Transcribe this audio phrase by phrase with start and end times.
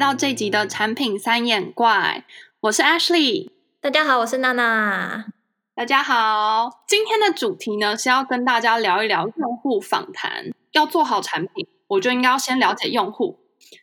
[0.00, 2.24] 到这集的产品三眼怪，
[2.60, 3.50] 我是 Ashley，
[3.82, 5.26] 大家好，我是娜娜，
[5.74, 6.70] 大家好。
[6.88, 10.46] 今天的主题呢是要跟大家聊一聊用户访谈。
[10.72, 13.40] 要做好产品，我就应该要先了解用户。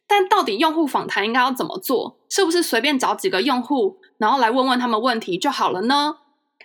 [0.08, 2.18] 但到底用户访谈应该要怎么做？
[2.28, 6.18] 是不是随便找几个用户，然后来问问他们问题就好了呢？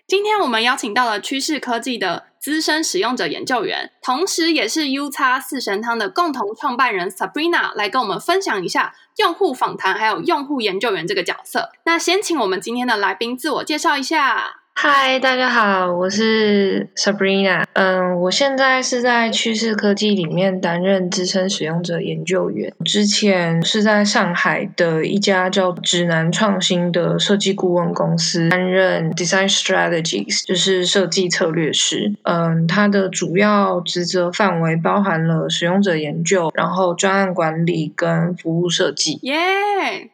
[0.06, 11.70] 今天我们邀请到了趋势科技的资深使用者研究员，同时也是 UX 四神汤的共同创办人 Sabrina 来跟我们分享一下用户访谈还有用户研究员这个角色。
[11.84, 14.61] 那先请我们今天的来宾自我介绍一下。
[14.84, 17.64] 嗨，大家好，我是 Sabrina。
[17.74, 22.74] 嗯，我现在是在趋势科技里面担任资深使用者研究员。
[22.84, 32.12] 之前是在上海的一家叫指南创新的设计顾问公司担任 Design Strategies，就是设计策略师。
[32.24, 39.20] 嗯，它的主要职责范围包含了使用者研究，然后专案管理跟服务设计。
[39.22, 39.38] 耶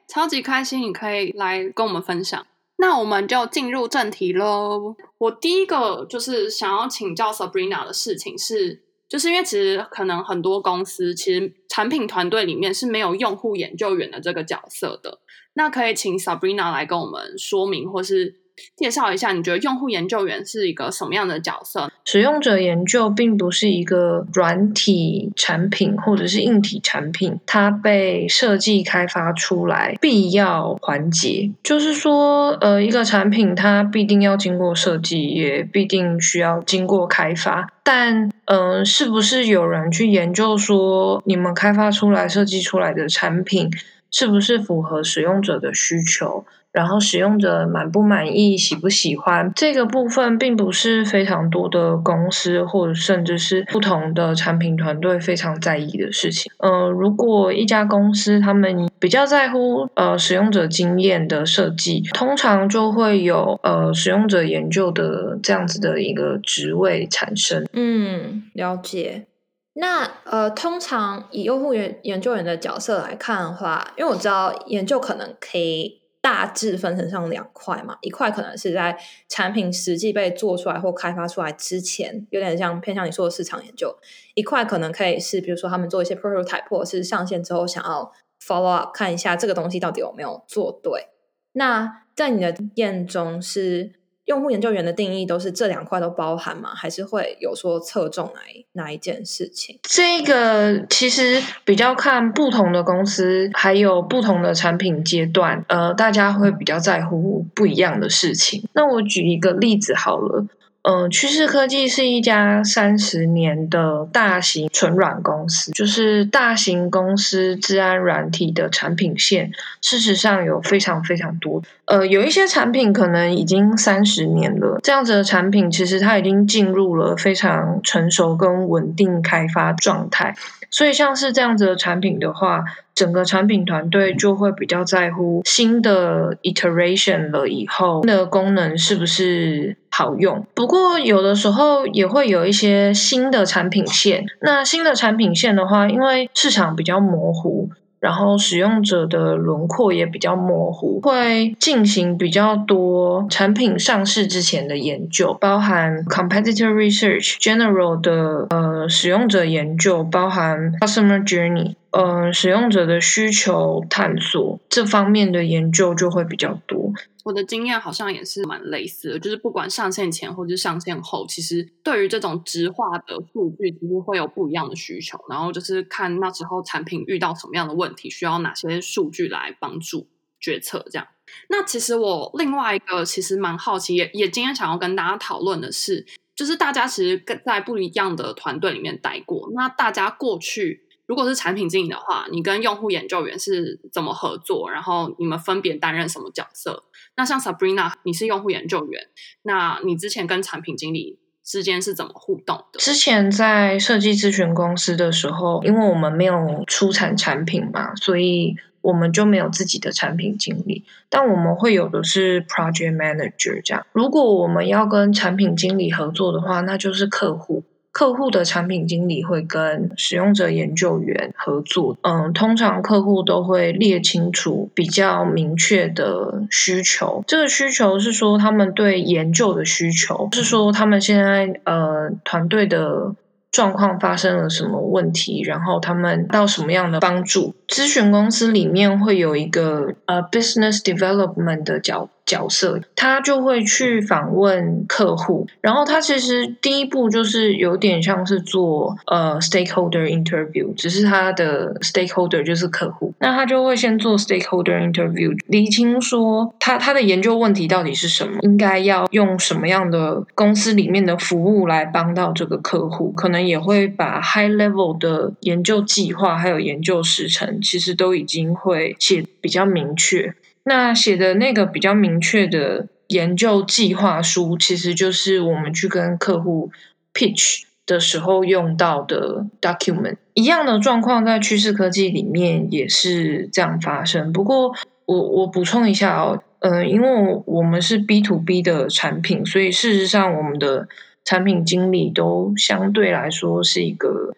[0.07, 2.45] 超级开心，你可以来跟我们分享。
[2.79, 4.97] 那我们就进入正题喽。
[5.19, 15.21] 我第一个就是想要请教 Sabrina 的事情是，就是因为其实可能很多公司其实产品团队里面是没有用户研究员的这个角色的。
[15.55, 18.41] 那可以请 Sabrina 来跟我们说明，或是。
[18.77, 21.91] 介绍一下，你觉得用户研究员是一个什么样的角色？
[22.05, 31.51] 使用者研究并不是一个软体产品或者是硬体产品，它被设计开发出来必要环节。
[31.63, 37.69] 就是说，呃，一个产品它必定要经过设计，也必定需要经过开发。
[37.83, 43.71] 但，嗯、是不是有人去研究说，你们开发出来、设计出来的产品
[44.11, 46.45] 是不是符合使用者的需求？
[46.73, 56.53] 然后使用者满不满意、喜不喜欢这个部分，并不是非常多的公司或者甚至是不同的产品团队非常在意的事情。
[56.59, 67.67] 呃，如果一家公司他们比较在乎呃使用者经验的设计，通常就会有呃使用者研究的这样子的一个职位产生。
[67.73, 69.27] 嗯，了解。
[69.75, 75.99] 那呃，通常以用户研研究员的角色来看的话，因为我知道研究可能可以。
[76.29, 78.99] 大致分成上两块嘛，一块可能是在
[79.31, 83.89] 产品实际被做出来或开发出来之前，有点像偏向你说的市场研究；
[84.35, 88.13] 一块可能可以是，比如说他们做一些 prototype 或是上线之后想要
[88.45, 91.09] follow up 看一下这个东西到底有没有做对。
[91.53, 93.98] 那在你的验中是？
[94.29, 96.71] 用户研究员的定义都是这两块都包含吗？
[96.75, 98.41] 还是会有说侧重哪
[98.73, 99.79] 哪一件事情？
[99.83, 108.63] 这个其实比较看不同的公司，还有不同的产品阶段，呃，大家会比较在乎不一样的事情。
[108.75, 110.47] 那我举一个例子好了。
[110.83, 119.51] 嗯，趋势科技是一家三十年的大型纯软公司，就是大型公司治安软体的产品线，
[119.83, 121.63] 事实上有非常非常多。
[121.85, 130.35] 呃，有一些产品可能已经三十年了，这样子的产品其实它已经进入了非常成熟跟稳定开发状态。
[130.71, 132.65] 所以像是这样子的产品的话，
[132.95, 140.47] 整个产品团队就会比较在乎新的 iteration 了以后，的功能是不是好用。
[140.55, 147.71] 不过有的时候也会有一些新的产品线，那新的产品线的话，因为市场比较模糊。
[148.01, 161.75] 然后使用者的轮廓也比较模糊，会进行比较多产品上市之前的研究，包含 competitor research、general 的呃使用者研究，包含 customer journey。
[161.91, 166.93] 呃，使用者的需求探索这方面的研究就会比较多。
[167.25, 175.19] 我的经验好像也是蛮类似的，就是不管上线前或者上线后，其实对于这种直化的数据，其实会有不一样的需求。
[175.31, 180.07] 然后就是看那时候产品遇到什么样的问题，需要哪些数据来帮助
[180.39, 180.85] 决策。
[180.91, 181.09] 这样。
[181.49, 190.85] 那其实我另外一个其实蛮好奇，也也今天想要跟大家讨论的是，就是大家其实跟在不一样的团队里面待过，那大家过去。
[191.09, 194.71] 如果是产品经理的话，你跟用户研究员是怎么合作？
[194.71, 196.85] 然后你们分别担任什么角色？
[197.17, 199.09] 那像 Sabrina，你是用户研究员，
[199.43, 202.79] 那你之前跟产品经理之间是怎么互动的？
[202.79, 213.87] 之前在设计咨询公司的时候，因为我们没有出产产品嘛，所以我们就没有自己的产品经理，但我们会有的是 project manager 这样。
[213.93, 217.65] 如果我们要跟产品经理合作的话，那就是客户。
[217.91, 227.25] 客户的产品经理会跟使用者研究员合作，嗯，通常客户都会列清楚比较明确的需求。
[227.27, 233.15] 这个需求是说他们对研究的需求，是说他们现在呃团队的
[233.51, 237.55] 状况发生了什么问题，然后他们到什么样的帮助。
[237.67, 270.35] 咨询公司里面会有一个呃 business development 的角角色，他就会去访问客户，然后他其实第一步就是有点像是做呃 stakeholder interview，只是他的 stakeholder 就是客户，那他就会先做 stakeholder interview，厘清说他他的研究问题到底是什么，应该要用什么样的公司里面的服务来帮到这个客户，可能也会把 high level 的研究计划还有研究时程，其实都已经会写比较明确。
[270.65, 276.71] 那写的那个比较明确的研究计划书，其实就是我们去跟客户
[277.15, 280.17] pitch 的时候用到的 document。
[280.35, 284.31] 一样的状况在趋势科技里面也是这样发生。
[284.31, 284.75] 不过
[285.07, 290.87] 我我补充一下哦，呃，因为我们是 B to B 的产品，所以事实上我们的
[291.25, 294.35] 产品经理都相对来说是一个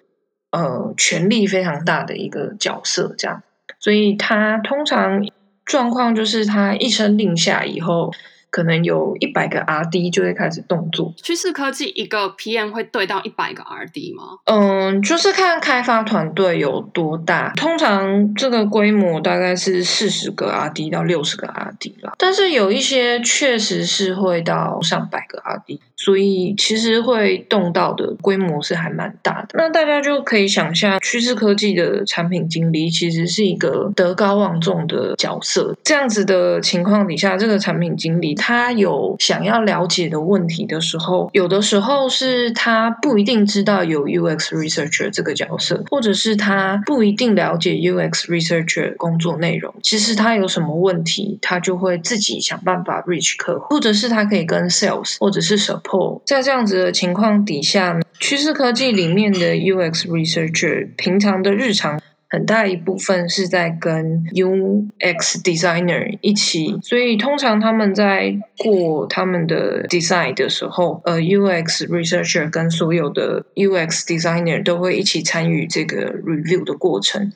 [0.53, 3.43] 呃权力非常大的一个角色，这样，
[3.81, 5.27] 所以他通常。
[5.71, 8.11] 状况就是他一声令下以后，
[8.51, 11.15] 可能有一百个 RD 就会开始动作。
[11.23, 14.39] 趋势科技一个 PM 会对到一百个 RD 吗？
[14.47, 17.53] 嗯，就是看开发团队有多大。
[17.55, 22.15] 通常这个规模大概是四十个 RD 到六十个 RD 啦。
[22.19, 29.49] 但是有一些确实是会到上百个 RD，所以其实会动到的规模是还蛮大的。
[29.53, 35.77] 那大家就可以想象，趋势科技的产品经理其实是一个德高望重的角色。
[35.85, 38.35] 这样子的情况底下，这个产品经理。
[38.35, 49.75] 他有想要了解的问题的时候，有的时候是他不一定知道有 UX researcher 这个角色，或者是他不一定了解 UX researcher 工作内容。
[49.83, 55.90] 其实他有什么问题，他就会自己想办法 reach 客户，或者是他可以跟 sales 或者是 support。
[56.25, 62.01] 在这样子的情况底下，趋势科技里面的 UX researcher 平常的日常。
[62.33, 77.33] 很大一部分是在跟 UX designer 一起，所以通常他们在过他们的 design 的时候，呃，UX researcher 跟所有的 UX designer 都会一起参与这个 review 的过程。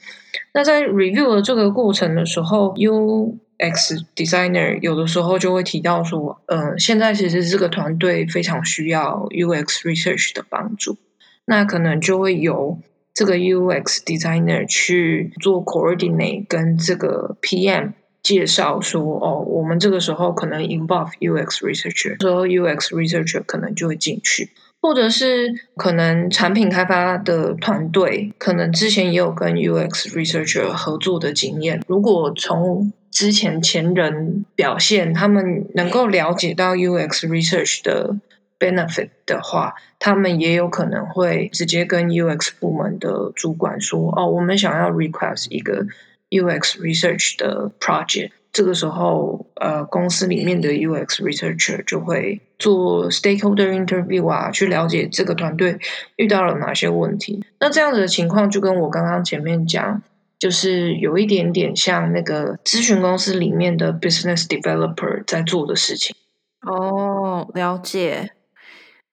[0.55, 10.97] 那在 review 的这个过程的时候，UX designer 有的时候就会提到说，呃，现在其实这个团队非常需要 UX research 的帮助，
[11.45, 12.79] 那可能就会由。
[13.17, 24.51] 这个 UX designer 去做 coordinate，跟这个 PM 介绍说，哦，我们这个时候可能 involve UX researcher，说 UX researcher 可能就会进去，
[24.85, 38.17] 或者是可能产品开发的团队可能之前也有跟 UX researcher 合作的经验，如果从之前前人表现，他们能够了解到 UX research 的。
[38.57, 45.87] benefit 的话，他们也有可能会直接跟 UX 部门的主管说：“哦，我们想要 request 一个
[46.31, 55.81] UX research 的 project。”这个时候，呃，公司里面的 UX researcher 就会做 stakeholder interview 啊，去了解这个团队
[56.15, 57.45] 遇到了哪些问题。
[57.59, 60.01] 那这样子的情况，就跟我刚刚前面讲，
[60.39, 66.15] 就是有一点点像那个咨询公司里面的 business developer 在做的事情。
[66.61, 68.31] 哦，了解。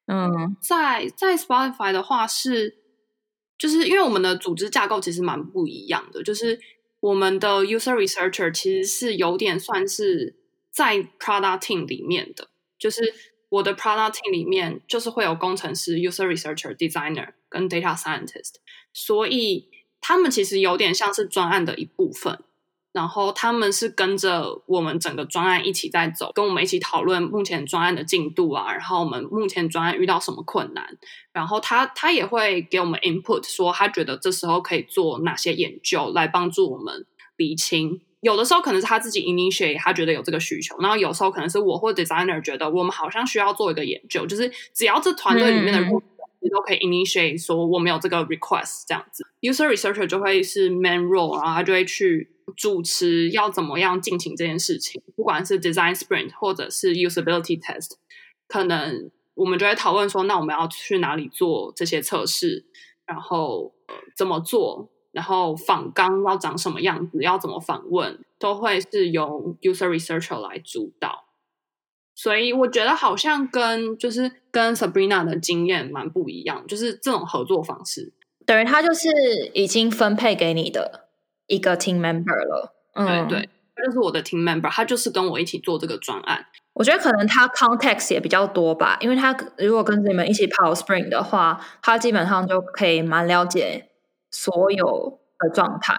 [0.05, 2.75] 嗯，在在 Spotify 的话是，
[3.57, 6.59] 就是因为我们的组织架构其实蛮不一样的，就是
[7.01, 10.35] 我们的 user researcher 其实是有点算是
[10.71, 12.47] 在 product team 里面的，
[12.79, 13.13] 就是
[13.49, 18.53] 我的 product team 里面就是会有工程师、user researcher、designer 跟 data scientist，
[18.93, 19.67] 所以
[19.99, 22.39] 他们其实有点像是专案的一部分。
[22.93, 30.97] 然后他们是跟着我们整个专案一起在走，跟我们一起讨论目前专案的进度啊，然后我们目前专案遇到什么困难，
[31.31, 37.05] 然后他他也会给我们 input，说他觉得这时候可以做哪些研究来帮助我们
[37.37, 38.01] 理清。
[38.19, 52.29] 有的时候可能是他自己 initiate，他觉得有这个需求，然后有时候可能是我或 designer 觉得我们好像需要做一个研究，就是只要这团队里面的人都可以 initiate 说我们有这个 request 这样子，user researcher 就会是 main role，然后他就会去。
[52.55, 57.91] 主持要怎么样进行这件事情，不管是 design sprint 或者是 usability test，
[58.47, 62.65] 可能我们就会讨论说，那我们要去哪里做这些测试，
[63.05, 71.25] 然后呃怎么做，然后访纲要长什么样子，要怎么访问，都会是由 user researcher 来主导。
[72.13, 78.13] 所以我觉得好像跟就是跟 Sabrina 的经验蛮不一样，就是这种合作方式，
[78.45, 79.09] 等于他就是
[79.53, 81.07] 已经分配给你的。
[81.51, 86.45] 一个 team member 了，嗯，对对，他就是我的 team member，他就是跟我一起做这个专案。
[86.73, 93.89] 我觉得可能他 context 也比较多吧，因为他如果跟你们一起跑 spring 的话，他基本上就可以蛮了解
[94.31, 95.93] 所有的状态。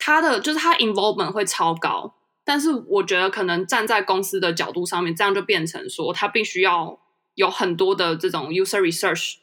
[0.00, 6.98] 他的就是他 involvement 会超高，但是我觉得可能站在公司的角度上面，这样就变成说他必须要
[7.34, 9.36] 有很多的这种 user research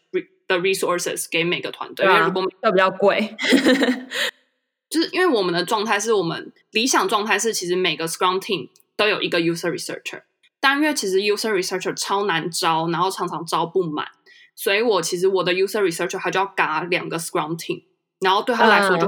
[0.47, 3.35] 的 resources 给每个团队，因为如果都比较贵。
[4.89, 10.21] 就是因为我们的状态是我们理想状态是，其实每个 Scrum team 都有一个 user researcher。
[10.59, 14.07] 但因为其实 user researcher 超难招，然后常常招不满，
[14.55, 17.83] 所以我其实我的 user researcher 他就要嘎两个 scrum team，
[18.19, 19.05] 然后对他来说就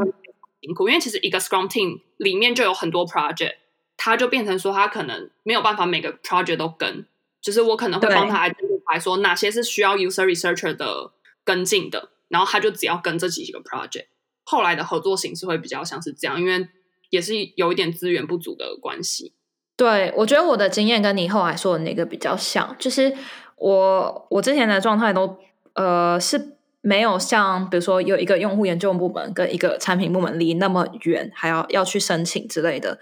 [0.61, 3.55] 辛苦，嗯、因为其实一个 scrum team 里面就有很多 project，
[3.95, 7.07] 他就变成说他可能没有办法每个 project 都跟，
[7.41, 8.55] 就是我可能会帮他来
[8.93, 11.11] 来说哪些是需要 user researcher 的
[11.43, 14.07] 跟进的，然后他就只要跟这几个 project。
[14.49, 16.65] 后来的合作形式会比较像是这样，因为
[17.09, 19.33] 也是有一点资源不足的关系。
[19.75, 23.13] 对，我觉得我的经验跟你后来说的那个比较像，就是
[23.57, 25.37] 我我之前的状态都
[25.73, 32.97] 呃是没有像比如说有一个用户研究部门跟一个产品部门离那么远，还要要去申请之类的，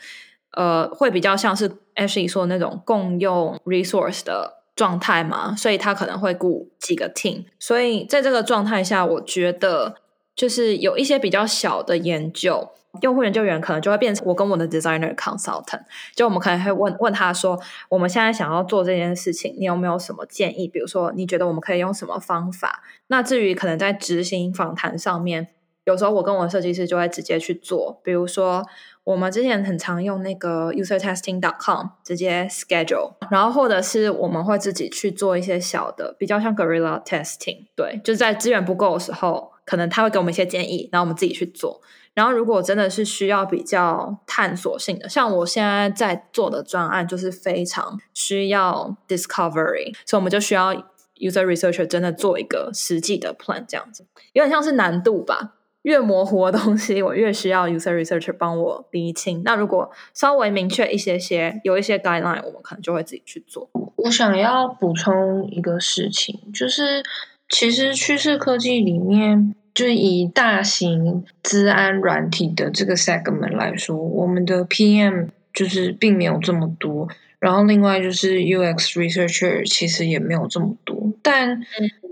[0.52, 9.96] 呃，会比较像是 Ashley 说的那种共用 resource 的状态嘛，所以他可能会雇几个 team，所以在这个状态下，我觉得
[10.36, 12.70] 就是有一些比较小的研究。
[13.02, 15.82] 用户研究员可能就会变成我跟我的 designer consultant，
[16.16, 20.66] 就我们可能会问问他说，我们现在想要做这件事情，你有没有什么建议？
[20.66, 22.84] 比如说，你觉得我们可以用什么方法？
[23.08, 25.50] 那至于可能在执行访谈上面，
[25.84, 28.00] 有时候我跟我的设计师就会直接去做。
[28.02, 28.66] 比如说，
[29.04, 41.82] 我们之前很常用那个 usertesting.com 直接 schedule，然后或者是我们会自己去做一些小的，比较像 guerrilla testing，对，就是在资源不够的时候，可能他会给我们一些建议，然后我们自己去做。
[42.14, 50.74] 然后，如果真的是需要比较探索性的，像我现在在做的专案，就是非常需要 discovery，所以我们就需要
[51.18, 55.56] user researcher 真的做一个实际的 plan，这样子有点像是难度吧。
[55.82, 59.44] 越模糊的东西，我越需要 user researcher 帮我厘清。
[59.44, 63.70] 那如果稍微明确一些些，有一些 guideline，我们可能就会自己去做。
[63.98, 67.04] 我想要补充一个事情，就是
[67.50, 69.56] 其实趋势科技里面。
[69.76, 77.10] 就以大型资安软体的这个 segment 来说，我们的 PM 就是并没有这么多，
[77.40, 81.12] 然后另外就是 UX researcher 其实也没有这么多。
[81.22, 81.60] 但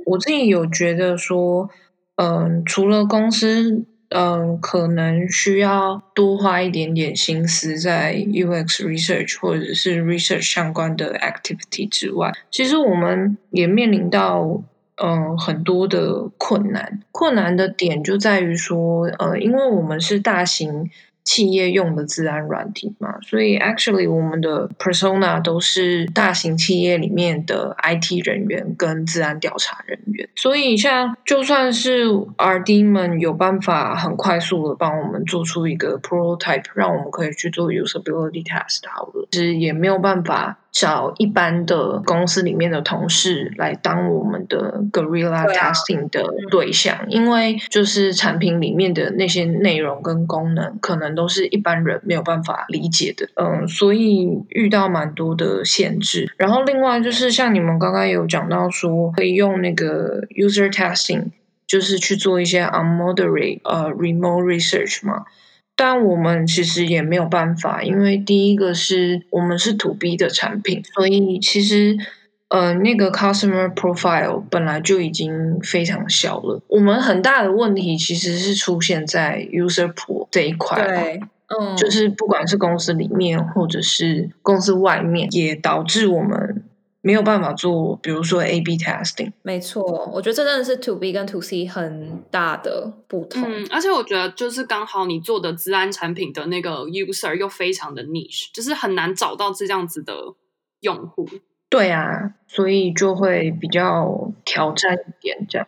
[0.06, 1.70] 我自己有觉得说，
[2.18, 14.62] 嗯，除了公司嗯可能需要多花一点点心思在 UX research 或者是 research 相关的 activity 之外，其实我们也面临到。
[14.96, 20.90] 嗯，很多的困难，困难的点就在于说，呃，因为我们是大型。
[21.26, 30.28] 企业用的自安软体嘛，所以 actually 我们的 persona 都是大型企业里面的 IT 人员跟自安调查人员。
[30.36, 51.14] 所以像就算是 RD 们有办法很快速的帮我们做出一个 prototype，让我们可以去做 usability test 好了，其实也没有办法找一般的公司里面的同事来当我们的 guerrilla testing 的对象，对啊，因为就是产品里面的那些内容跟功能可能。
[51.14, 56.34] 都是一般人没有办法理解的，嗯，所以遇到蛮多的限制。
[56.38, 61.26] 然后另外就是像你们刚刚有讲到说，可以用那个 user testing，
[61.68, 65.26] 就是去做一些 unmoderate 呃 remote research 嘛。
[65.76, 71.98] 但我们其实也没有办法，因为第一个是我们是 to B 的产品，所以其实。
[72.50, 76.62] 呃，那个 customer profile 本来就已经非常小了。
[76.68, 86.64] 我们很大的问题其实是出现在 user pool 这一块，对，嗯，就是不管是公司里面或者是公司外面，也导致我们
[87.06, 89.34] 没有办法做，比如说 A/B testing。
[89.42, 89.84] 没错，
[90.14, 93.44] 我觉得这真的是 to B 跟 to C 很大的不同。
[93.44, 100.16] 嗯，而且我觉得就是刚好你做的治安产品的那个 user 又非常的 niche，就是很难找到这样子的
[100.80, 101.28] 用户。
[101.70, 105.68] 对啊，所以就会比较挑战一点这样。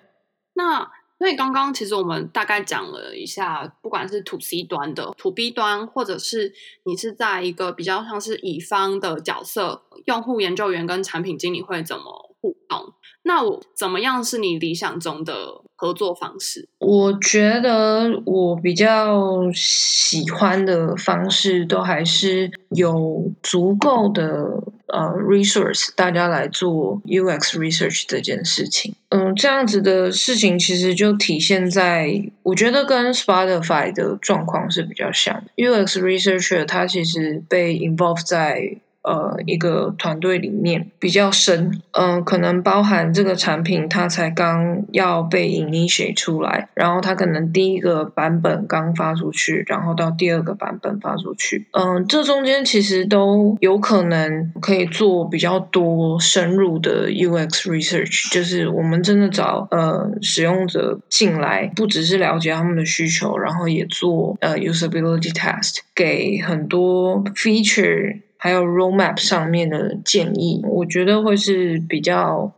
[0.54, 6.54] 那所以刚刚其实我们大概讲了一下，不管是 to C 端的、to B 端，或者是
[6.84, 12.94] 你是在一个比较像是乙方的角色，用户研究员跟产品经理会怎么互动？
[13.28, 15.34] 那我怎么样是你理想中的
[15.76, 16.70] 合作方式？
[16.80, 24.64] 我觉得我比较喜欢的方式，都还是有足够的。
[24.88, 35.44] 呃，resource 大家来做 UX research 这件事情，嗯，这样子的事情其实就体现在，我觉得跟 Spotify 的状况是比较像。
[35.58, 68.22] UX researcher 他其实被 involve 在呃一个团队里面比较深，嗯、可能包含这个产品它才刚要被 initiate 出来，然后它可能第一个版本刚发出去，然后到第二个版本发出去，嗯、这中间其实都有可能可以做比较多深入的 UX research，就是我们真的找呃使用者进来，不只是了解他们的需求，然后也做呃 usability test，给很多 feature。
[68.46, 72.52] 还有 roadmap 上面的建议，我觉得会是比较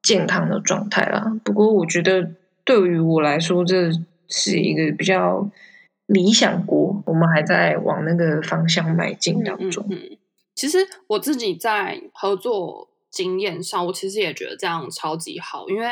[0.00, 1.36] 健康的状态啦。
[1.42, 2.30] 不过，我觉得
[2.64, 3.90] 对于我来说，这
[4.28, 5.50] 是一个比较
[6.06, 9.84] 理想国，我们还在往那个方向迈进当中。
[9.90, 10.18] 嗯，嗯，嗯，
[10.54, 15.88] 其实我自己在合作经验上，我其实也觉得这样超级好，因为。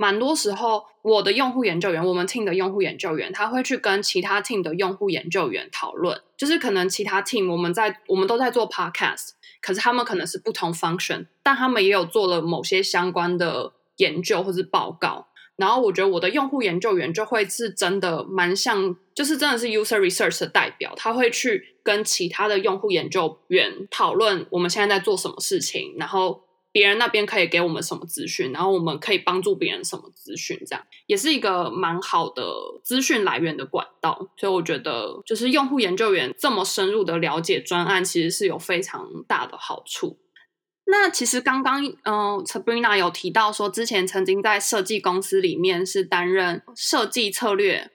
[0.00, 15.26] 蛮多时候，我的用户研究员，我们 team 的用户研究员，他会去跟其他 team 的用户研究员讨论，就是可能其他 team 我们在我们都在做 podcast，可是他们可能是不同 function，但他们也有做了某些相关的研究或是报告。
[15.56, 26.44] 然后我觉得我的用户研究员就会是真的蛮像，就是真的是 user research 的代表，他会去跟其他的用户研究员讨论我们现在在做什么事情，然后。
[26.72, 32.44] 别人那边可以给我们什么资讯，然后我们可以帮助别人什么资讯，这样也是一个蛮好的
[32.84, 34.30] 资讯来源的管道。
[34.36, 40.20] 所以我觉得，就是用户研究员这么深入的了解专案，其实是有非常大的好处。
[40.86, 47.90] 那其实刚刚，嗯、，Sabrina 有提到说，之前曾经在设计公司里面是担任设计策略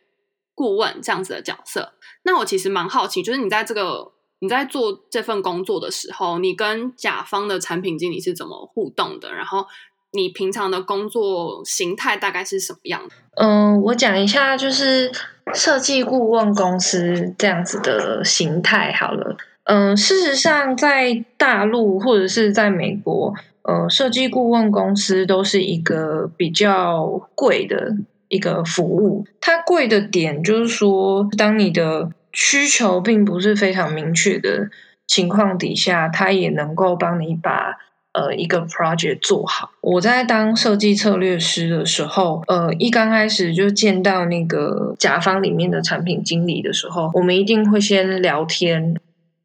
[0.53, 1.93] 顾问这样子的角色。
[2.23, 4.14] 那我其实蛮好奇，就是你在这个。
[4.39, 9.33] 你在做这份工作的时候，你跟甲方的产品经理是怎么互动的？
[9.33, 9.65] 然后
[10.11, 13.15] 你平常的工作形态大概是什么样的？
[13.37, 15.11] 嗯，我讲一下，就是
[15.53, 19.37] 设计顾问公司这样子的形态好了。
[19.63, 27.95] 嗯，事实上，在大陆或者是在美国，呃，设计顾问公司都是一个比较贵的
[28.27, 29.25] 一个服务。
[29.41, 34.69] 它贵的点就是说，当你的需求并不是非常明确的
[35.07, 37.77] 情况底下，他也能够帮你把
[38.11, 39.71] 呃一个 project 做好。
[39.81, 48.95] 我在当设计策略师的时候，呃，一刚开始就见到那个甲方里面的产品经理的时候，我们一定会先聊天。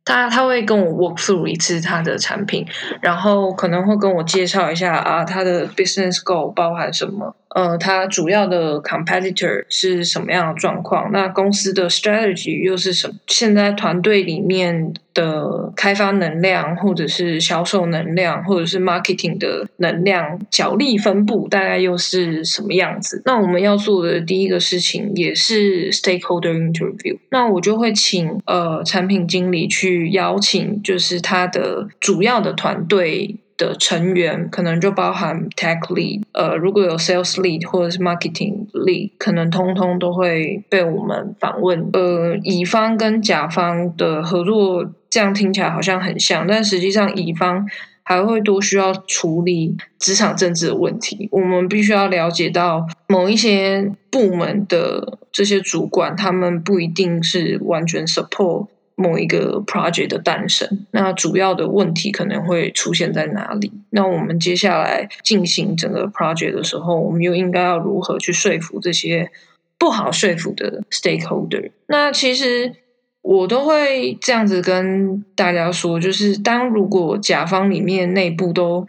[0.03, 2.66] 他他会跟我 walk through 一次他的产品，
[3.00, 7.37] 然后可能会跟我介绍一下啊，他的 business goal 包含什么。
[7.55, 11.11] 呃，它主要的 competitor 是什么样的状况？
[11.13, 13.15] 那公司的 strategy 又是什么？
[13.27, 23.21] 现在团队里面的开发能量，或者是销售能量，或者是 marketing 的能量，角力分布大概又是什么样子？
[23.25, 27.19] 那我们要做的第一个事情也是 stakeholder interview。
[27.31, 33.39] 那我就会请呃产品经理去邀请，就是他的主要的团队。
[33.61, 41.90] 的成员可能就包含 tech lead，呃，如果有 sales lead 或者是 marketing lead，可能通通都会被我们访问。
[41.92, 47.66] 呃，乙方跟甲方的合作这样听起来好像很像，但实际上乙方
[48.03, 51.29] 还会多需要处理职场政治的问题。
[51.31, 58.68] 我们必须要了解到某一些部门的这些主管，他们不一定是完全 support。
[59.01, 63.73] 某一个 project 的诞生，那主要的问题可能会出现在哪里？
[63.89, 69.31] 那我们接下来进行整个 project 的时候，我们又应该要如何去说服这些
[69.79, 71.71] 不好说服的 stakeholder？
[71.87, 72.75] 那其实
[73.23, 78.87] 我都会这样子跟大家说，就是当如果甲方里面内部都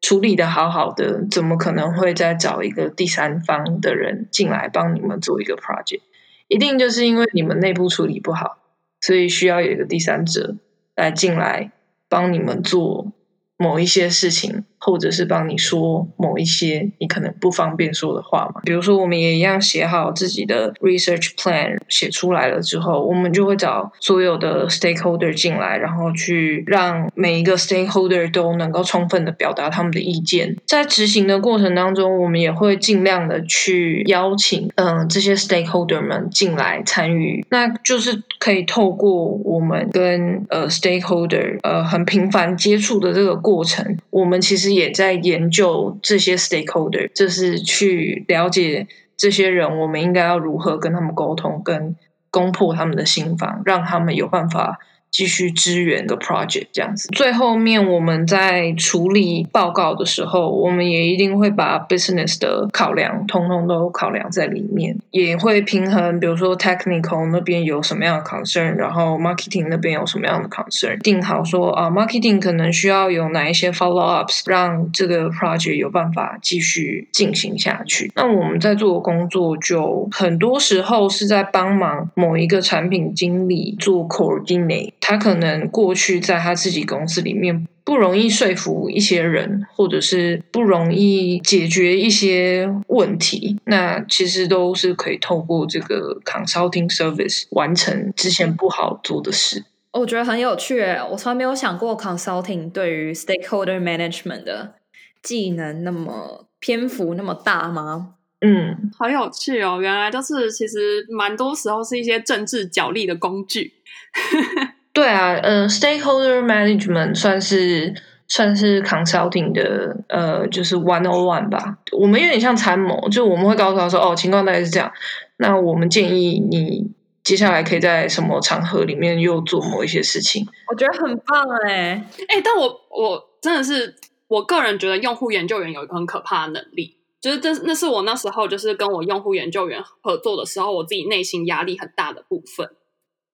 [0.00, 6.00] 处理的好好的，怎么可能会再找一个第三方的人进来帮你们做一个 project？
[6.48, 8.58] 一定就是因为你们内部处理不好。
[9.02, 10.56] 所以需要有一个第三者
[10.94, 11.72] 来进来
[12.08, 13.12] 帮你们做
[13.58, 14.64] 某一些事情。
[14.84, 30.56] 或者是帮你说某一些你可能不方便说的话嘛，比如说我们也一样写好自己的 research plan，写出来了之后，我们就会找所有的 stakeholder 进来，然后去让每一个 stakeholder 都能够充分的表达他们的意见。
[30.66, 39.12] 在执行的过程当中，我们也会尽量的去邀请嗯、这些 stakeholder 们进来参与，那就是可以透过
[39.44, 44.71] 我们跟呃 stakeholder 呃很频繁接触的这个过程，我们其实。
[44.74, 51.96] 也在研究这些 stakeholder，就是去了解这些人，我们应该要如何跟他们沟通，跟
[52.30, 54.78] 攻破他们的心防，让他们有办法
[55.12, 57.08] 继续支援个 project 这样子。
[57.12, 78.10] 最后面我们在处理报告的时候，我们也一定会把 business 的考量通通都考量在里面，也会平衡，比如说 technical 那边有什么样的 concern，然后 marketing 那边有什么样的 concern，定好说啊，marketing 可能需要有哪一些 follow ups，让这个 project 有办法继续进行下去。
[78.16, 84.92] 那我们在做的工作就很多时候是在帮忙某一个产品经理做 coordinate。
[85.04, 99.64] 他可能过去在他自己公司里面不容易说服一些人，或者是不容易解决一些问题，那其实都是可以透过这个 consulting service 完成之前不好做的事。
[99.92, 104.74] 我觉得很有趣诶，我从来没有想过 consulting 对于 stakeholder management 的
[105.20, 108.14] 技能那么篇幅那么大吗？
[108.40, 109.80] 嗯，好有趣哦！
[109.80, 113.72] 原来就是其实蛮多时候是一些政治角力的工具。
[114.92, 117.94] 对啊，呃，stakeholder management 算是
[118.28, 121.78] 算是 consulting 的，呃，就是 one on one 吧。
[121.92, 124.92] 我们有点像参谋，就我们会告诉他说，哦，情况大概是这样。
[125.38, 126.92] 那我们建议你
[127.24, 130.46] 接下来可以在什么场合里面又做某一些事情。
[130.68, 133.94] 我觉得很棒哎，哎，但我我真的是
[134.28, 142.68] 我个人觉得用户研究员有一个很可怕的能力，就是这那是我那时候就是跟我用户研究员合作的时候，我自己内心压力很大的部分。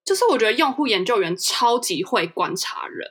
[0.08, 3.06] 就是我觉得用户研究员超级会观察人，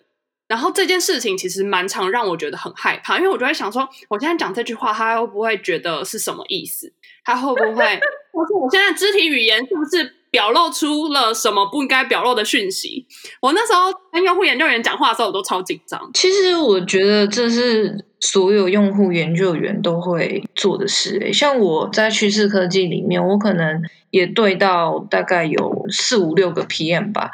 [0.47, 6.91] 然后这件事情其实蛮常让我觉得很害怕，因为我就会想说，我现在讲这句话，他会不会觉得是什么意思？
[7.23, 7.99] 他会不会？
[8.33, 13.07] 我说我现在肢体语言是不是表露出了什么不应该表露的讯息？
[13.41, 15.99] 我那时候跟用户研究员讲话的时候，我都超紧张。
[16.13, 21.17] 其实我觉得这是所有用户研究员都会做的事。
[21.21, 23.81] 诶，像我在趋势科技里面，我可能。
[24.09, 27.29] 也对到大概有四五六个 PM 吧，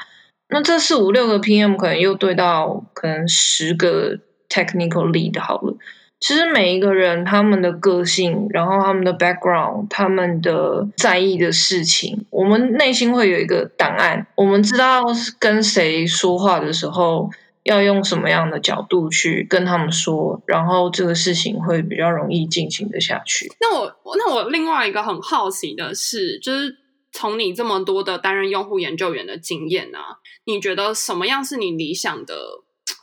[0.49, 4.17] 那这四五六个 PM 可能又对到可能十个
[4.49, 5.77] technical lead 好了。
[6.23, 15.03] 其实每一个人他们的个性，然后他们的 background，他们的在意的事情，我们内心会有一个档案，我们知道
[15.37, 17.29] 跟谁说话的时候。
[17.65, 23.49] 要用什么样的角度去跟他们说，然后这个事情会比较容易进行的下去。
[23.61, 26.75] 那我那我另外一个很好奇的是，就是
[27.13, 32.35] 从你这么多的担任用户研究员的经验啊，你觉得什么样是你理想的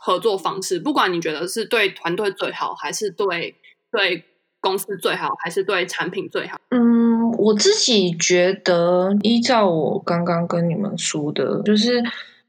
[0.01, 0.81] 合作方式？
[0.81, 3.55] 不管你觉得是对团队最好，还是对
[3.93, 4.25] 对
[4.61, 6.59] 公司最好，还是对产品最好？
[6.71, 12.03] 嗯，我自己觉得，依照我刚刚跟你们说的，就是。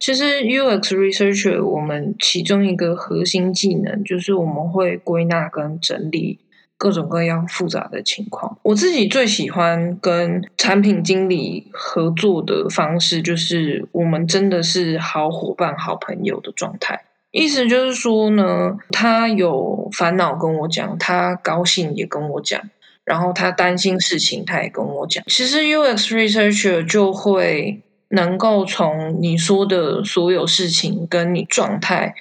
[0.03, 6.39] 其实 UX researcher 我们其中一个核心技能就是我们会归纳跟整理
[6.75, 8.57] 各种各样复杂的情况。
[8.63, 17.03] 我自己最喜欢跟产品经理合作的方式，就是我们真的是好伙伴、好朋友的状态。
[17.31, 22.61] 意思就是说呢，他有烦恼跟我讲，他高兴也跟我讲，
[23.03, 25.23] 然后他担心事情他也跟我讲。
[25.27, 27.81] 其实 UX researcher 就会。
[28.13, 32.13] 能够从你说的所有事情跟你状态，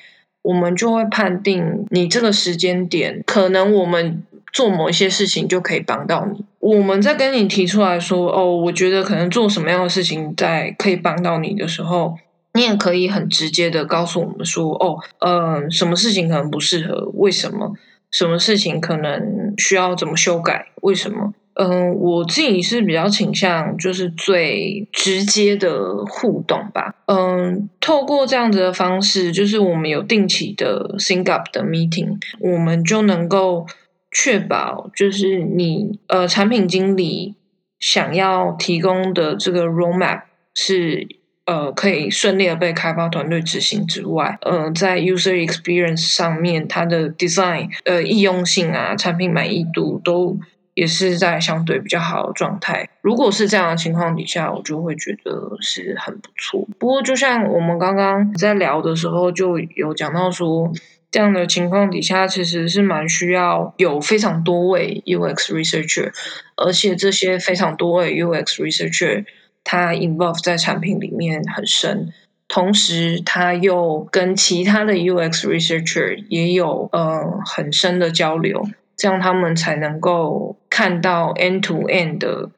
[0.43, 6.45] 我们就会判定你这个时间点，可能我们做某一些事情就可以帮到你。
[6.61, 12.17] 我们在跟你提出来说，哦，我觉得可能做什么样的事情在可以帮到你的时候，
[12.55, 17.75] 你也可以很直接的告诉我们说，哦，嗯，什么事情可能不适合，为什么？
[18.11, 21.33] 什么事情可能需要怎么修改，为什么？
[21.55, 26.95] 嗯，我自己是比较倾向就是最直接的互动吧。
[27.07, 33.67] 嗯，透过这样子的方式，就是我们有定期的 sync up 的 meeting，我们就能够
[34.11, 37.37] 确保，就是你呃产品经理
[37.79, 40.23] 想要提供的这个 roadmap
[40.55, 41.07] 是
[41.47, 50.39] 呃可以顺利的被开发团队执行之外，呃，在 user experience 上面，它的 design 呃易用性啊，产品满意度都。
[50.75, 52.89] 也是在相对比较好的状态。
[53.03, 56.67] 如果是这样的情况底下，我就会觉得是很不错。
[56.79, 60.73] 不过，就像我们刚刚在聊的时候，就有讲到说，
[61.11, 66.13] 这样的情况底下其实是蛮需要有非常多位 UX researcher，
[66.57, 69.25] 而且这些非常多位 UX researcher，
[69.65, 72.13] 他 involve 在产品里面很深，
[72.49, 78.67] 同时他又跟其他的 UX researcher 也有呃很深的交流。
[78.97, 82.51] 这样他们才能够看到 end to end 的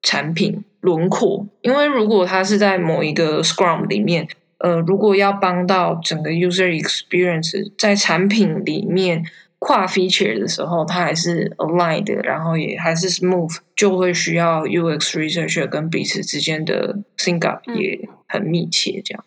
[0.00, 9.24] 产品轮廓，因为如果他是在某一个 Scrum 里面，呃，如果要帮到整个 user experience 在产品里面
[9.58, 19.24] 跨 feature 的时候，它还是 aligned，然后也还是 smooth，就会需要 UX researcher 跟彼此之间的 sync up 也很密切，这样。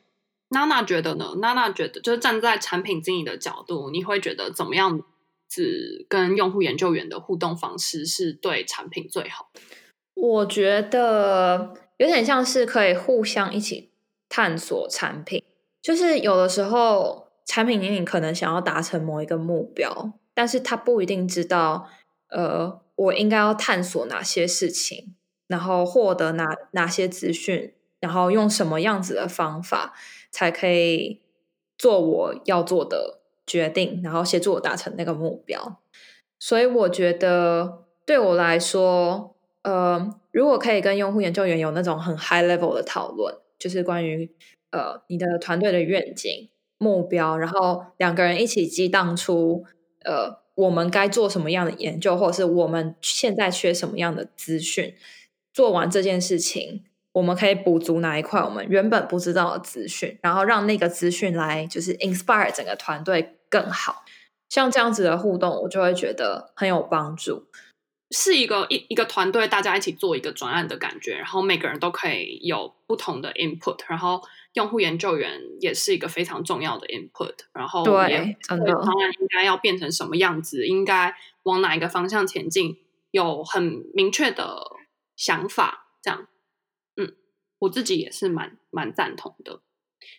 [0.49, 1.33] 娜娜觉得呢？
[1.39, 5.01] 娜娜觉得，就是站在产品经理的角度，你会觉得怎么样
[5.47, 9.61] 子跟用户研究员的互动方式是对产品最好的？
[10.13, 13.91] 我觉得有点像是可以互相一起
[14.27, 15.41] 探索产品，
[15.81, 21.89] 就是有的时候产品经理可能想要达成某一个目标，但是他不一定知道，
[22.29, 25.15] 呃，我应该要探索哪些事情，
[25.47, 29.93] 然后获得哪哪些资讯，然后用什么样子的方法。
[30.33, 31.19] 才可以
[31.77, 35.81] 做我要做的决定，然后协助我达成那个目标。
[36.39, 44.31] 所以我觉得对我来说，呃，如果可以跟用户研究员有那种很 high level 的讨论，就是关于
[44.69, 49.65] 呃你的团队的愿景、目标，然后两个人一起激荡出
[50.03, 54.95] 呃我们该做什么样的研究，或者是我们现在缺什么样的资讯，
[55.53, 56.83] 做完这件事情。
[57.13, 64.05] 我们可以补足哪一块我们原本不知道的资讯，然后让那个资讯来就是 inspire 整个团队更好。
[64.47, 67.47] 像这样子的互动，我就会觉得很有帮助，
[68.11, 74.21] 是一个一一个团队大家一起做一个专案的感觉，然后每个人都可以有不同的 input，然后
[74.53, 82.77] 用户研究员也是一个非常重要的 input，然后对，真的，方案应该要变成什么样子，应该往哪一个方向前进，
[83.11, 84.61] 有很明确的
[85.15, 86.27] 想法，这样。
[86.97, 87.13] 嗯
[87.59, 89.61] 我自己也是蛮蛮赞同的。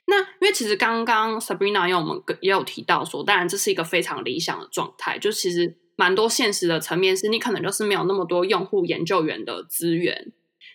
[0.06, 10.32] 那因为其实刚刚 Sabrina 因为我们也有提到说，当然这是一个非常理想的状态，就其实蛮多现实的层面是你可能就是没有那么多用户研究员的资源。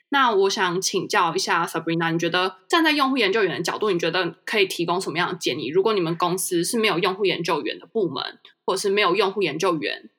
[0.10, 5.68] 那我想请教一下 Sabrina，你觉得站在用户研究员的角度，你觉得可以提供什么样的建议？
[5.68, 8.24] 如果你们公司是没有用户研究员的部门，
[8.66, 10.10] 或者是没有用户研究员，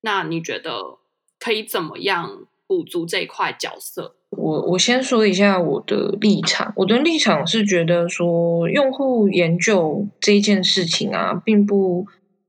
[0.00, 0.98] 那你觉得
[1.38, 4.16] 可以怎么样补足这一块角色？
[4.30, 12.06] 我我先说一下我的立场，我的立场是觉得说，用户研究这件事情啊，并不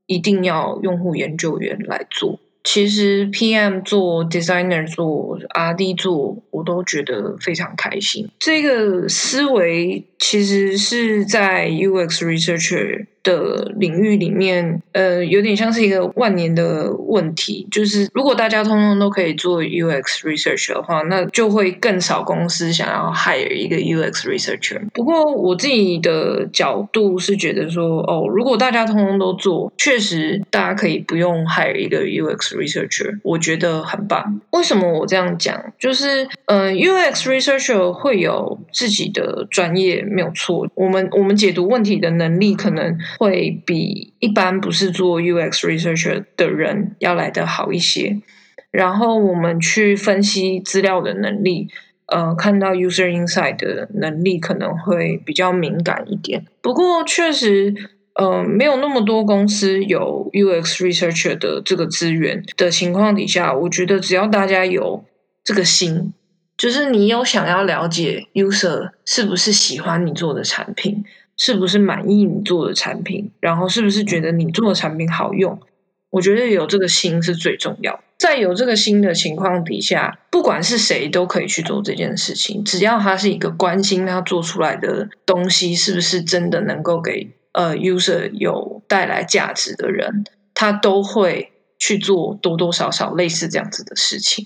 [0.08, 2.40] 一定要用户研究员来做。
[2.64, 8.28] 其实 PM 做，designer 做，RD 做，我都觉得非常开心。
[8.38, 17.66] 这个思维其实是在 UX researcher 的领域里面，呃，有点像是一个万年的问题。
[17.70, 24.80] 就是如果大家通通都可以做 UX research 的话，那就会更少公司想要 hire 一个 UX researcher。
[24.94, 34.40] 不过我自己的角度是觉得说，哦，如果大家通通都做，确实大家可以不用 hire 一个 UX researcher，我觉得很棒。
[34.50, 35.72] 为什么我这样讲？
[35.78, 40.68] 就是，嗯、呃，UX researcher 会有自己的专业，没有错。
[40.74, 42.96] 我们我们解读问题的能力可能。
[43.18, 48.20] 会比一般不是做 UX researcher 的人要来得好一些。
[48.70, 51.68] 然后我们去分析资料的能力，
[52.06, 56.44] 呃，看到 user insight 的能力可能会比较敏感一点。
[56.62, 57.74] 不过确实，
[58.14, 65.04] 呃，没有那么多公司有 UX researcher 的这个资源的情况底下，我觉得只要大家有
[65.42, 66.12] 这个心，
[66.58, 71.04] 就是你有想要了解 user 是不是喜欢你做的产品。
[71.40, 73.30] 是不是满意你做的产品？
[73.38, 75.60] 然后是不是觉得你做的产品好用？
[76.10, 78.02] 我觉得有这个心是最重要。
[78.18, 82.64] 在有这个心的情况底下，不管是谁都可以去做这件事情。
[82.64, 94.44] 只要他是一个关心他做出来的东西是不是真的能够给呃 user 有带来价值的人，他都会去做多多少少类似这样子的事情。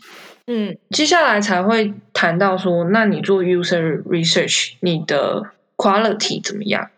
[0.53, 5.53] 嗯，接下来才会谈到说，那你做 user research，你的。
[5.75, 6.91] Quality 怎么样？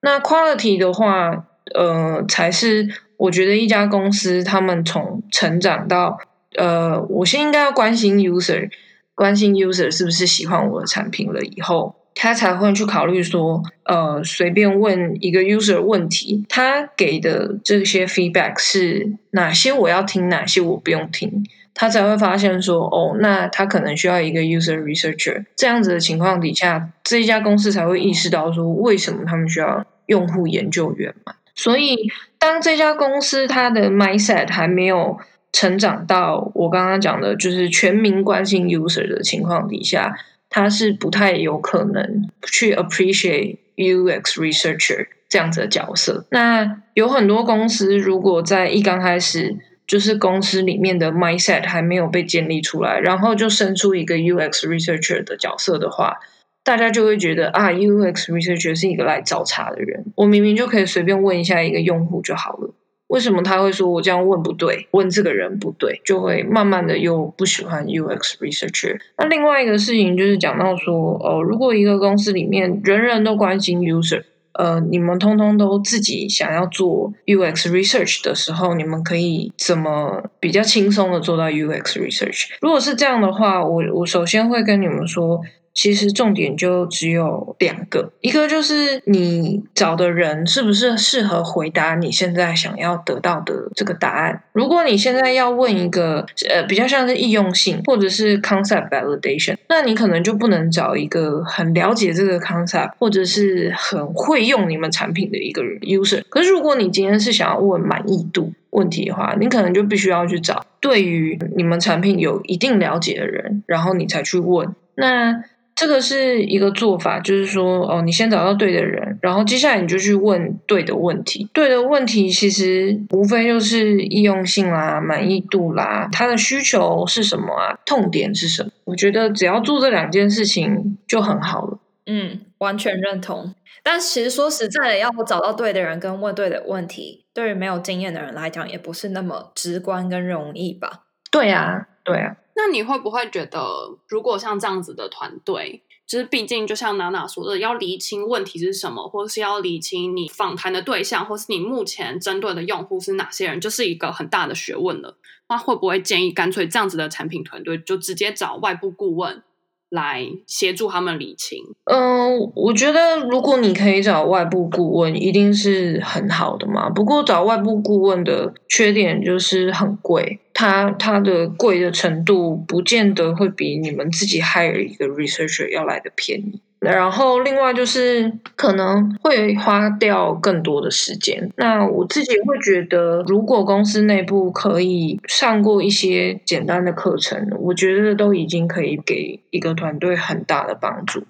[0.00, 1.44] 那 Quality 的话，
[1.74, 6.18] 呃，才是我觉得一家公司他们从成长到
[6.56, 8.70] 呃，我先应该要关心 User，
[9.14, 21.44] 关心 User 是不是喜欢我的产品了以后，他才会去考虑说，呃，随便问一个 User 问题，他给的这些 Feedback 是哪些我要听，哪些我不用听。
[21.80, 31.32] 他才会发现说，哦，那他可能需要一个 user researcher 这样子的情况底下，这一家公司才会意识到说，为什么他们需要用户研究员嘛。
[31.54, 31.96] 所以，
[32.38, 35.16] 当这家公司它的 mindset 还没有
[35.52, 40.14] 成长到我刚刚讲的，就是全民关心 user 的情况底下，
[40.50, 46.26] 他是不太有可能去 appreciate UX researcher 这样子的角色。
[46.28, 49.56] 那有很多公司如果在一刚开始。
[49.90, 56.20] 就是公司里面的 mindset 还没有被建立出来，然后就生出一个 UX researcher 的角色的话，
[56.62, 60.04] 大家就会觉得啊，UX researcher 是一个来找茬的人。
[60.14, 62.72] 我明明就可以随便问一下一个用户就好了，
[63.08, 68.96] 为什么他会说我这样问不对，问这个人不对，就会慢慢的又不喜欢 UX researcher。
[69.18, 74.22] 那另外一个事情就是讲到说，哦，如果一个公司里面人人都关心 user，
[74.60, 82.48] 呃，你们通通都自己想要做 UX research 的时候，你们可以怎么比较轻松的做到 UX research？
[82.60, 85.40] 如果是这样的话，我我首先会跟你们说。
[85.80, 94.42] 其实重点就只有两个，一个就是你找的人是不是适合回答你现在想要得到的这个答案。
[94.52, 106.22] 如果你现在要问一个呃比较像是易用性或者是 concept validation，那你可能就不能找一个很了解这个 concept 或者是很会用你们产品的一个 user。
[106.28, 114.74] 可是如果你今天是想要问满意度问题的话，你可能就必须要去找对于你们产品有一定了解的人，然后你才去问。
[114.96, 115.42] 那
[115.80, 121.48] 这个是一个做法，就是说，哦，你先找到对的人，然后接下来你就去问对的问题。
[121.54, 127.78] 对的问题其实无非就是易用性啦、满意度啦，他的需求是什么啊？
[127.86, 128.70] 痛点是什么？
[128.84, 131.78] 我觉得只要做这两件事情就很好了。
[132.04, 133.54] 嗯，完全认同。
[133.82, 141.04] 但其实说实在的，要找到对的人跟问对的问题，对于没有经验的人来讲，也不是那么直观跟容易吧？
[141.30, 142.36] 对啊，对啊。
[142.62, 155.16] 那你会不会觉得，如果像这样子的团队，就是毕竟就像娜娜说的，要厘清问题是什么，或是要厘清你访谈的对象，或是你目前针对的用户是哪些人，就是一个很大的学问了。
[155.48, 159.42] 那会不会建议干脆这样子的产品团队就直接找外部顾问？
[159.90, 161.58] 来协助他们理清。
[161.84, 166.88] 嗯、呃，我觉得如果你可以找外部顾问，一定是很好的嘛。
[166.88, 176.62] 不过找外部顾问的缺点就是很贵，它它的贵的程度不见得会比你们自己 hire 一个 researcher 要来的便宜。
[176.80, 181.52] 然后，另外就是可能会花掉更多的时间。
[181.56, 191.24] 那我自己会觉得，如果公司内部可以上过一些简单的课程，我觉得都已经可以给一个团队很大的帮助。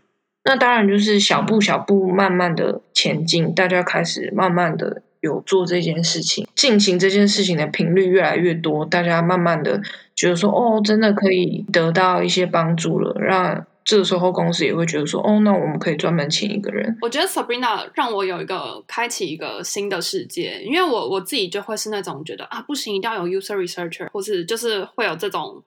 [0.44, 9.82] 那当然就是小步小步慢慢的前进，大家开始慢慢的有做这件事情，进行这件事情的频率越来越多，大家慢慢的
[10.14, 13.66] 觉得说，哦，真的可以得到一些帮助了，让。
[13.82, 16.96] 这个时候公司也会觉得说，哦，那我们可以专门请一个人。
[17.00, 25.64] 我觉得 Sabrina 让我有一个开启一个新的世界，因为我我自己就会是那种觉得啊，不行，一定要有 user researcher，或是就是会有这种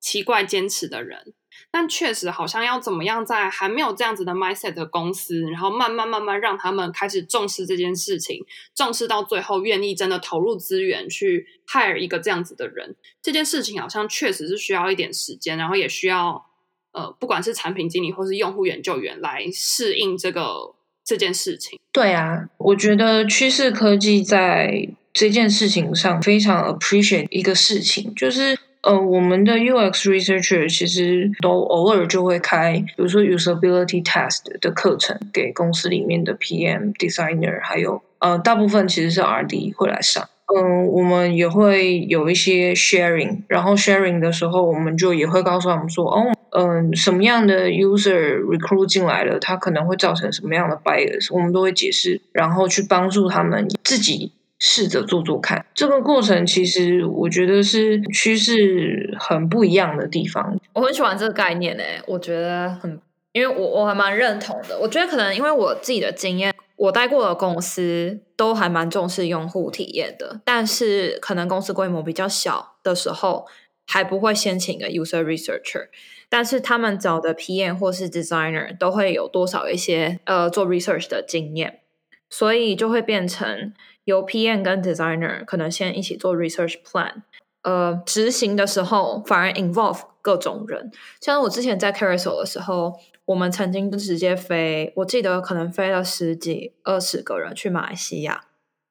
[0.00, 1.34] 奇怪坚持的人。
[1.70, 16.46] 但确实好像要怎么样在还没有这样子的 mindset 的公司，然后慢慢慢慢让他们开始重视这件事情，重视到最后愿意真的投入资源去 hire 一个这样子的人，这件事情好像确实是需要一点时间，然后也需要。
[16.96, 21.78] 呃，不管是产品经理或是用户研究员来适应这个这件事情。
[21.92, 40.26] 对啊，我觉得趋势科技在这件事情上非常 appreciate 一个事情，就是呃，我们的 UX researcher 其实都偶尔就会开，比如说 usability test 的课程给公司里面的 PM、designer，还有呃，大部分其实是 RD 会来上。
[40.54, 46.32] 嗯、我们也会有一些 sharing，然后 sharing 的时候，我们就也会告诉他们说，哦。
[46.58, 55.66] 嗯，什么样的 user recruit 进来了，它可能会造成什么样的 bias，我们都会解释，然后去帮助他们自己试着做做看。
[55.74, 60.58] 这个过程其实我觉得是趋势很不一样的地方。
[60.72, 62.98] 我很喜欢这个概念诶，我觉得很，
[63.32, 64.78] 因为我我还蛮认同的。
[64.80, 73.46] 我觉得可能因为我自己的经验，我待过的公司都还蛮重视用户体验的，但是可能公司规模比较小的时候，
[73.86, 75.88] 还不会先请个 user researcher。
[76.28, 81.80] 但是他们找的 PM 或是 designer 都会有多少一些呃做 research 的经验，
[82.28, 83.72] 所以就会变成
[84.04, 87.22] 由 PM 跟 designer 可能先一起做 research plan，
[87.62, 90.90] 呃，执行的时候反而 involve 各种人。
[91.20, 98.46] 像我之前在 Carousel 的时候，我们曾经就直接飞，我记得可能飞了十几二十个人去马来西亚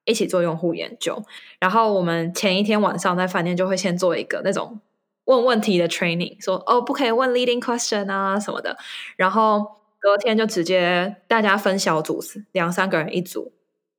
[0.06, 1.24] 一起做用户研究，
[1.60, 4.80] 然后我们前一天晚上在饭店就会先做一个那种。
[5.26, 8.78] 问问题的 training，说哦，不可以问 leading question 啊什么的，
[9.15, 9.65] 然后
[9.98, 12.21] 隔天就直接大家分小组，
[12.52, 13.52] 两三个人一组，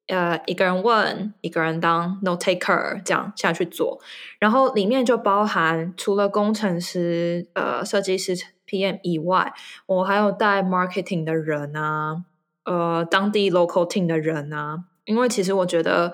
[0.08, 4.00] 呃，一个人问，一个人当 notaker，这样下去做。
[4.38, 9.52] 然后里面就包含除了工程师、呃，设计师 PM 以外，
[9.86, 12.24] 我还有带 marketing 的人啊，
[12.64, 16.12] 呃，当地 local team 的人啊，因为其实我觉得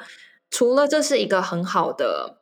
[0.51, 2.38] 除了这是一个很好的。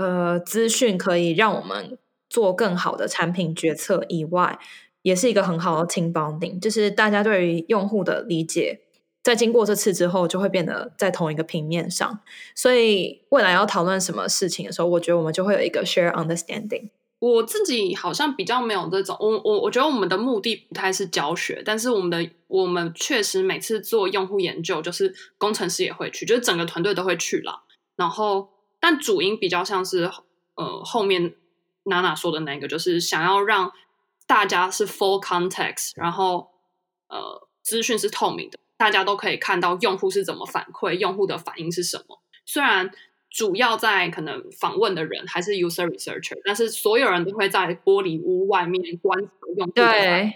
[0.00, 1.98] 呃，资讯可以让我们
[2.30, 4.56] 做更好的产品决策以外，
[5.02, 8.82] 也是一个很好的 team bonding，就是大家对于用户的理解，
[9.22, 12.20] 在经过这次之后，就会变得在同一个平面上。
[12.54, 16.90] 所以未来要讨论什么事情的时候，我觉得我们就会有一个 share understanding。
[17.20, 27.64] 我自己好像比较没有这种，我我我觉得我们的目的不太是教学，但是我们的我们确实每次做用户研究，就是工程师也会去，就是整个团队都会去了。
[27.96, 30.08] 然后，但主因比较像是
[30.54, 31.34] 呃后面
[31.82, 33.72] 娜娜说的那个，就是想要让
[34.28, 36.50] 大家是 full context，然后
[37.08, 42.22] 呃资讯是透明的，大家都可以看到用户是怎么反馈，用户的反应是什么。
[42.46, 42.90] 虽然。
[43.30, 50.32] 主要在可能访问的人还是 user researcher，但是所有人都会在玻璃屋外面观察用户的反应。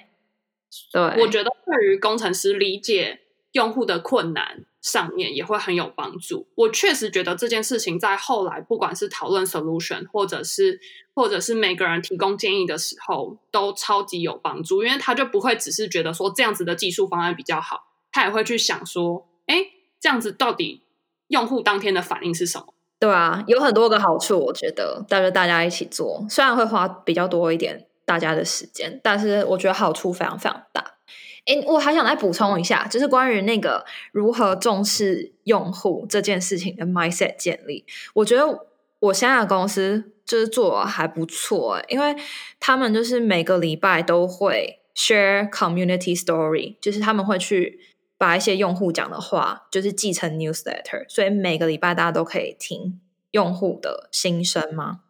[0.92, 3.20] 对，我觉得对于工程师理解
[3.52, 6.46] 用户的困难上面也会很有帮助。
[6.54, 10.78] 我确实觉得这件事情在后来不管是讨论 solution，或者是
[11.14, 19.56] 或者是每个人提供建议的时候，都超级有帮助，因为他就不会只是觉得说这样子的技术方案比较好，他也会去想说，哎，
[19.98, 20.84] 这样子到底
[21.28, 22.66] 用户当天的反应是什么？
[23.00, 30.98] 对啊，有很多个好处，我觉得带着大家一起做，虽然会花比较多一点大家的时间，但是我觉得好处非常非常大。
[31.46, 37.84] 诶，我还想再补充一下，就是关于那个如何重视用户这件事情的 mindset 建立，
[38.14, 38.66] 我觉得
[39.00, 42.14] 我现在的公司就是做得还不错，因为
[42.60, 47.80] 他们就是每个礼拜都会 share community story，就是他们会去。
[48.22, 53.00] 把一些用户讲的话，就是寄成 newsletter，所以每个礼拜大家都可以听
[53.32, 55.00] 用户的心声吗。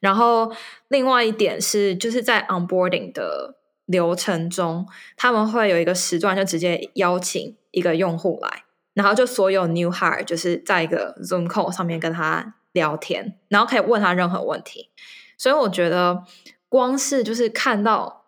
[0.00, 0.50] 然后
[0.88, 3.54] 另外一点是，就是在 onboarding 的
[3.84, 4.84] 流程中，
[5.16, 8.64] 他们会有一个时段，就直接邀请一个用户来，
[8.94, 14.90] 然后就所有 new hire 就是在一个 Zoom call 上面跟他聊天，然后可以问他任何问题。
[15.38, 16.24] 所以我觉得，
[16.68, 18.25] 光是就是看到。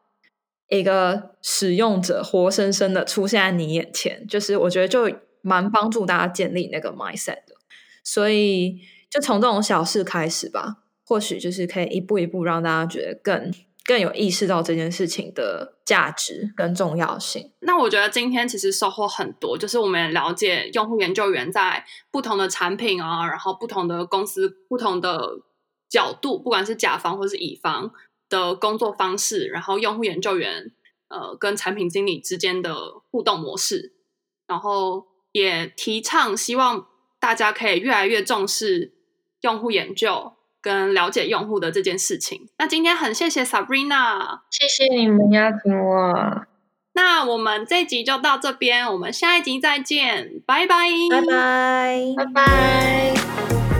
[0.68, 5.10] 一个使用者活生生的出现在你眼前，就是我觉得就
[5.40, 7.54] 蛮帮助大家建立那个 mindset 的，
[8.04, 13.50] 所以就从这种小事开始吧，或许就是可以一步一步让大家觉得更
[13.84, 17.50] 更有意识到这件事情的价值跟重要性。
[17.60, 25.38] 那我觉得今天其实收获很多，就是我们了解用户研究员在不同的产品啊，然后不同的公司、不同的
[25.88, 27.90] 角度，不管是甲方或是乙方。
[28.28, 30.70] 的工作方式，然后用户研究员
[31.08, 32.76] 呃跟产品经理之间的
[33.10, 33.92] 互动模式，
[34.46, 36.86] 然后也提倡希望
[37.18, 38.92] 大家可以越来越重视
[39.40, 42.48] 用户研究跟了解用户的这件事情。
[42.58, 46.46] 那今天很谢谢 Sabrina，谢谢你们邀请我。
[46.94, 53.77] 那我们这集就到这边，我们下一集再见，拜拜，拜拜，拜拜。